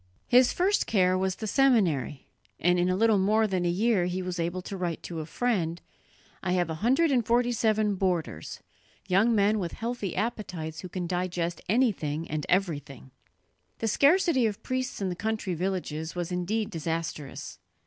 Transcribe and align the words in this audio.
His 0.27 0.51
first 0.51 0.87
care 0.87 1.15
was 1.15 1.35
the 1.35 1.45
seminary, 1.45 2.25
and 2.59 2.79
in 2.79 2.89
a 2.89 2.95
little 2.95 3.19
more 3.19 3.45
than 3.45 3.65
a 3.65 3.69
year 3.69 4.05
he 4.07 4.23
was 4.23 4.39
able 4.39 4.63
to 4.63 4.75
write 4.75 5.03
to 5.03 5.19
a 5.19 5.27
friend: 5.27 5.79
"I 6.41 6.53
have 6.53 6.71
a 6.71 6.81
hundred 6.81 7.11
and 7.11 7.23
forty 7.23 7.51
seven 7.51 7.93
boarders, 7.93 8.61
young 9.07 9.35
men 9.35 9.59
with 9.59 9.73
healthy 9.73 10.15
appetites 10.15 10.79
who 10.79 10.89
can 10.89 11.05
digest 11.05 11.61
anything 11.69 12.27
and 12.31 12.47
everything." 12.49 13.11
The 13.77 13.87
scarcity 13.87 14.47
of 14.47 14.63
priests 14.63 15.01
in 15.01 15.09
the 15.09 15.15
country 15.15 15.53
villages 15.53 16.15
was 16.15 16.31
indeed 16.31 16.71
disastrous. 16.71 17.59